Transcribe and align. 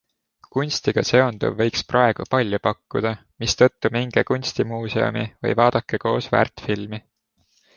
Kunstiga 0.53 1.01
seonduv 1.09 1.51
võiks 1.59 1.83
praegu 1.91 2.25
palju 2.35 2.59
pakkuda, 2.67 3.11
mistõttu 3.45 3.93
minge 3.99 4.25
kunstimuuseumi 4.33 5.27
või 5.47 5.55
vaadake 5.63 6.01
koos 6.07 6.33
väärtfilmi. 6.39 7.03